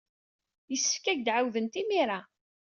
[0.71, 2.19] Yessefk ad ak-d-ɛawdent imir-a.